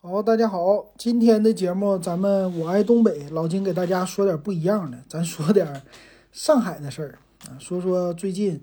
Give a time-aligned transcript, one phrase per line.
[0.00, 5.82] 好，大家好，今天的节目咱们我爱东北，老金给大家说点不一样的，咱说点
[6.30, 8.62] 上海的事儿啊，说说最近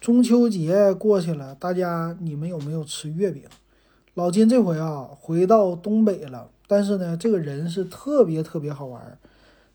[0.00, 3.42] 中秋节过去了，大家你们有没有吃月饼？
[4.14, 9.18] 老金这回啊回到东北了，但是呢，这个人是特别特别好玩，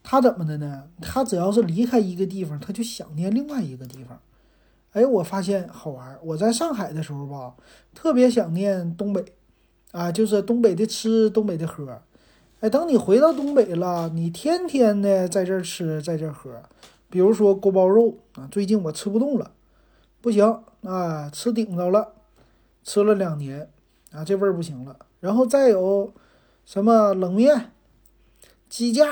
[0.02, 0.86] 他怎么的呢？
[1.00, 4.20] 他只要是离开一个地方，他就想念另外一个地方。
[4.94, 7.54] 哎，我发现好玩，我在上海的时候吧，
[7.94, 9.24] 特别想念东北。
[9.92, 12.02] 啊，就是东北的吃，东北的喝，
[12.60, 16.62] 哎，等你回到东北了，你天天的在这儿吃，在这儿喝，
[17.10, 19.52] 比如说锅包肉啊，最近我吃不动了，
[20.22, 20.46] 不行
[20.84, 22.14] 啊，吃顶着了，
[22.84, 23.68] 吃了两年
[24.12, 24.96] 啊，这味儿不行了。
[25.20, 26.14] 然后再有
[26.66, 27.72] 什么冷面、
[28.70, 29.12] 鸡架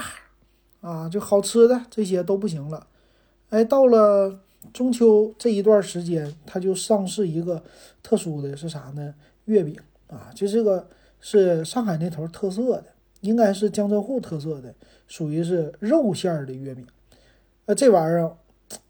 [0.82, 2.86] 啊，就好吃的这些都不行了。
[3.50, 4.40] 哎，到了
[4.72, 7.64] 中秋这一段时间，它就上市一个
[8.04, 9.16] 特殊的是啥呢？
[9.46, 9.76] 月饼。
[10.08, 10.88] 啊，就这个
[11.20, 12.86] 是上海那头特色的，
[13.22, 14.74] 应该是江浙沪特色的，
[15.08, 16.86] 属于是肉馅儿的月饼。
[17.66, 18.32] 那这玩意儿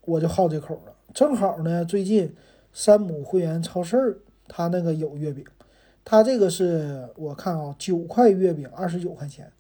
[0.05, 0.94] 我就好这口了。
[1.14, 2.36] 正好呢，最近
[2.72, 5.44] 山姆会员超市儿它那个有月饼，
[6.05, 9.52] 它这个是我看啊，九块月饼二十九块钱，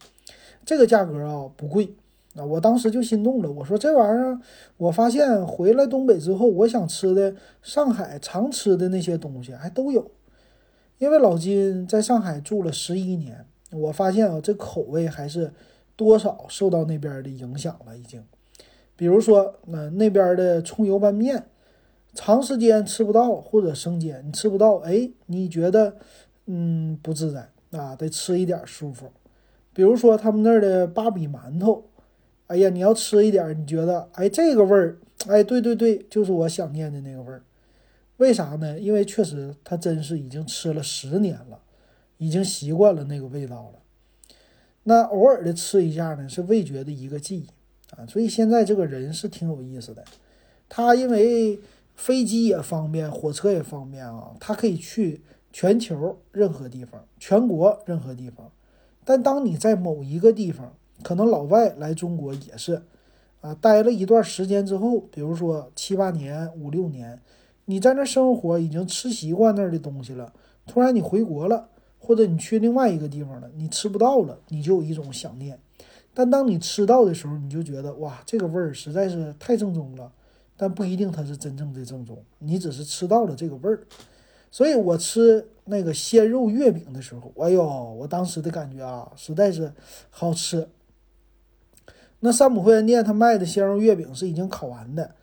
[0.63, 1.95] 这个价格啊不贵
[2.35, 2.45] 啊。
[2.45, 4.39] 我当时就心动了，我说这玩意儿，
[4.77, 10.11] 我发现回来东北之后，我想吃的上海常吃的那些东西还都有。
[10.99, 15.51] 因为老金在上海住了十一年，我发现啊，这口味还是
[15.95, 17.97] 多少受到那边的影响了。
[17.97, 18.23] 已经，
[18.95, 21.45] 比如说，那那边的葱油拌面，
[22.13, 25.97] 长时间吃不到或者生煎，你吃不到，哎，你觉得
[26.47, 27.95] 嗯不自在啊？
[27.95, 29.11] 得吃一点舒服。
[29.73, 31.83] 比如说他们那儿的芭比馒头，
[32.47, 37.43] 哎呀，你要吃一点，你觉得哎这个味儿，哎，对对对，就是我想念的那个味儿。
[38.17, 38.79] 为啥呢？
[38.79, 41.61] 因为确实他真是已经吃了十年了，
[42.17, 43.79] 已经习惯了那个味道了。
[44.83, 47.47] 那偶尔的吃一下呢，是味觉的一个记忆
[47.95, 48.07] 啊。
[48.07, 50.03] 所以现在这个人是挺有意思的。
[50.67, 51.59] 他因为
[51.95, 55.21] 飞机也方便，火车也方便啊，他可以去
[55.53, 58.51] 全球任何地方，全国任何地方。
[59.05, 60.73] 但当你在某一个地方，
[61.03, 62.81] 可能老外来中国也是
[63.41, 67.21] 啊，待了一段时间之后，比如说七八年、五六年。
[67.69, 70.33] 你在那生活已经吃习惯那儿的东西了，
[70.65, 71.69] 突然你回国了，
[71.99, 75.59] 或者你去另外一个地方了，你吃不到了，你就有一种想念。
[76.13, 80.11] 但当你吃到的时候，你就觉得哇，这个味儿实在是太正宗了。
[80.55, 83.85] 但不一定它是真正的正宗，你只是吃到了这个味儿。
[84.49, 87.63] 所以我吃那个鲜肉月饼的时候，哎呦，
[87.93, 89.73] 我当时的感觉啊，实在是
[90.09, 90.67] 好吃。
[92.21, 95.13] 那山姆会员店他卖的鲜肉月饼是已经烤完的。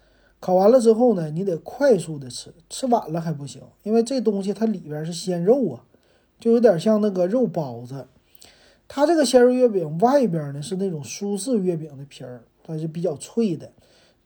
[0.44, 5.86] 烤完了之后呢，你得快速的吃，吃晚了还不行，因为这东西它里边是鲜肉啊，
[6.38, 8.08] 就有点像那个肉包子。
[8.86, 13.72] 它这个鲜肉月饼外边呢是那种苏式月饼的皮儿，它是比较脆的。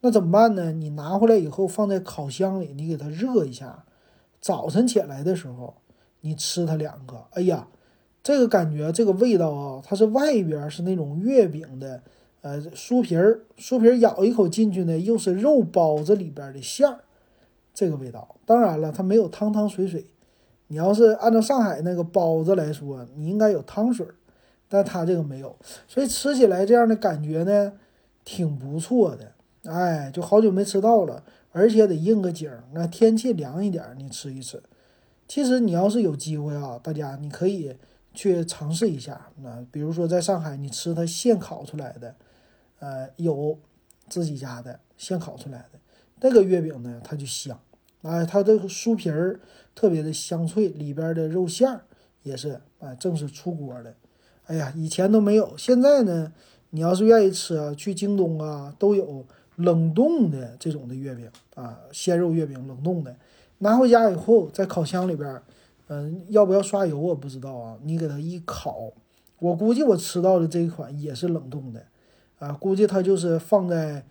[0.01, 0.73] 那怎么办呢？
[0.73, 3.85] 你拿回来以后放在烤箱里，你给它热一下。
[4.41, 5.75] 早晨起来的时候，
[6.19, 7.69] 你吃它两个，哎呀，
[8.21, 12.03] 这个感觉，这个味道啊，它是外边是那种月饼的。
[12.41, 16.99] 呃，酥皮儿，酥皮儿咬一口进去呢，又是肉包子里边的馅儿，
[17.73, 18.35] 这个味道。
[18.45, 20.05] 当然了，它没有汤汤水水。
[20.67, 24.15] 你要是按照上海那个包子来说，你应该有汤水儿，
[24.69, 25.55] 但它这个没有，
[25.87, 27.73] 所以吃起来这样的感觉呢，
[28.23, 29.33] 挺不错的。
[29.63, 32.63] 哎，就好久没吃到了，而且得应个景儿。
[32.71, 34.61] 那天气凉一点，你吃一吃。
[35.27, 37.75] 其实你要是有机会啊，大家你可以
[38.13, 39.27] 去尝试一下。
[39.41, 42.15] 那比如说在上海，你吃它现烤出来的。
[42.79, 43.57] 呃，有
[44.07, 45.79] 自己家的现烤出来的
[46.21, 47.59] 那个月饼呢，它就香，
[48.01, 49.39] 哎，它这个酥皮儿
[49.75, 51.81] 特别的香脆，里边的肉馅儿
[52.23, 53.93] 也是，哎，正是出锅的。
[54.45, 56.33] 哎呀，以前都没有，现在呢，
[56.71, 59.25] 你要是愿意吃啊，去京东啊，都有
[59.55, 63.15] 冷冻的这种的月饼啊，鲜肉月饼冷冻的，
[63.59, 65.41] 拿回家以后在烤箱里边，
[65.87, 68.91] 嗯，要不要刷油我不知道啊，你给它一烤，
[69.39, 71.85] 我估计我吃到的这一款也是冷冻的。
[72.39, 74.05] 啊，估计它就是放在，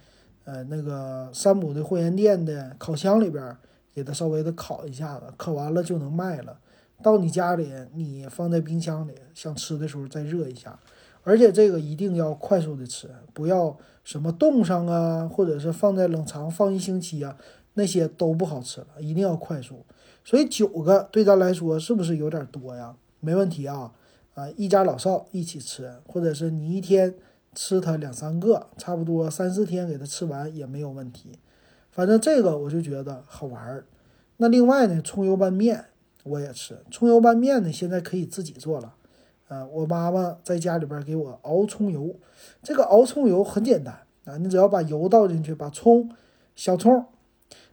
[0.45, 3.57] 呃，那个山姆的会员店的烤箱里边，
[3.95, 6.59] 给它稍微的烤一下子，烤完了就能卖了。
[7.03, 10.79] 到你家里，你放在冰箱里，想吃的时候再热一下。
[11.23, 17.37] 而且这个一定要快速的吃，不要什么冻上啊，或者是放在冷藏放一星期啊，
[17.75, 19.87] 那些都不好吃了，一定要快速。
[20.23, 22.95] 所以九个对咱来说是不是有点多呀？
[23.21, 23.93] 没问题啊，
[24.35, 27.15] 啊，一家老少一起吃，或者是你一天。
[27.55, 31.39] 吃它两三个，差不多三四天给它吃完也没有问题。
[31.91, 33.85] 反正这个我就觉得好玩儿。
[34.37, 35.87] 那另外呢，葱油拌面
[36.23, 36.79] 我也吃。
[36.91, 38.95] 葱油拌面呢，现在可以自己做了。
[39.49, 42.15] 呃，我妈妈在家里边给我熬葱油。
[42.63, 46.11] 这个熬葱油很简单啊，你只要把油倒进去，把葱、
[46.55, 47.05] 小葱，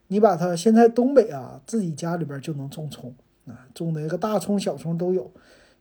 [0.08, 3.14] 你把它现在东北啊，自己家里边就能种葱
[3.46, 5.30] 啊，种那个大葱、小葱都有。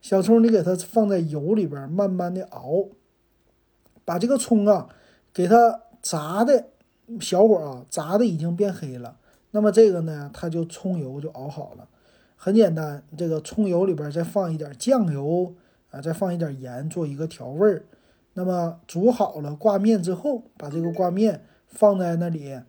[0.01, 2.85] 小葱你给它放在油里边，慢慢的熬，
[4.05, 4.87] 把这个葱啊，
[5.33, 6.67] 给它炸的
[7.19, 9.17] 小火啊，炸的已经变黑了。
[9.51, 11.87] 那么这个呢，它就葱油就熬好了，
[12.35, 13.03] 很简单。
[13.17, 15.53] 这个葱油里边再放一点酱油
[15.91, 17.83] 啊，再放一点盐，做一个调味儿。
[18.33, 22.59] 那么煮好了挂面之后，把这个挂面放在那里，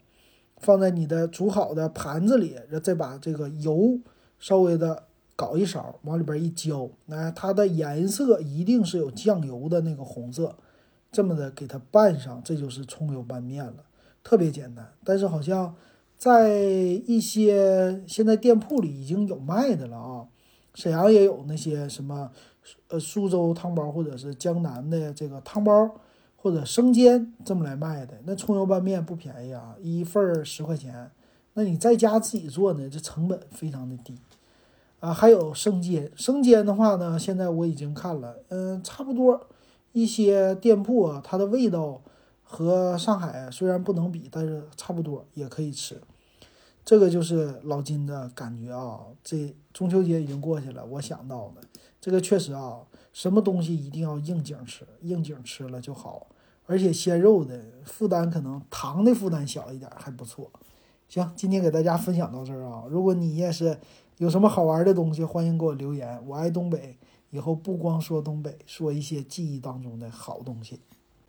[0.58, 3.98] 放在你的煮好的盘子里，再把这个油
[4.38, 5.02] 稍微的
[5.34, 10.54] 搞一勺，往里边一浇，那它的颜色一定是有酱油的那个红色，
[11.16, 13.84] 这么的给它拌上，这就是葱油拌面了，
[14.22, 14.86] 特别简单。
[15.02, 15.74] 但是好像。
[16.18, 16.48] 在
[17.06, 20.24] 一些现在店铺里已经有卖的了啊，
[20.72, 22.30] 沈阳也有那些什么，
[22.88, 25.94] 呃，苏州汤包或者是江南的这个汤包
[26.34, 28.14] 或者生煎这么来卖的。
[28.24, 31.10] 那葱油拌面不便宜啊，一份儿十块钱。
[31.52, 34.18] 那你在家自己做呢，这成本非常的低
[35.00, 35.12] 啊。
[35.12, 39.38] 还有生煎，生煎的话呢，现在我已经看了，嗯，差不多
[39.96, 42.02] 一些店铺啊，它的味道。
[42.48, 46.00] 和上海虽然不能比，但是差不多也可以吃。
[46.84, 49.00] 这个就是老金的感觉啊。
[49.24, 51.60] 这中秋节已经过去了，我想到的
[52.00, 52.82] 这个确实啊，
[53.12, 56.28] 什么东西一定要应景吃，应景吃了就好。
[56.66, 60.48] 而且鲜肉的负担可能糖的负担小一点，还不错。
[61.08, 62.84] 行，今天给大家分享到这儿啊。
[62.88, 63.76] 如果你也是
[64.18, 66.22] 有什么好玩的东西，欢迎给我留言。
[66.28, 66.96] 我爱东北，
[67.30, 70.80] 以后不光说东北，说一些记忆当中的好东西。